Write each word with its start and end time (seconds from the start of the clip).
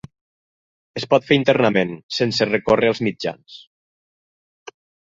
Es 1.01 1.05
pot 1.11 1.27
fer 1.27 1.37
internament, 1.41 1.93
sense 2.21 2.49
recórrer 2.51 2.93
als 2.95 3.05
mitjans. 3.11 3.63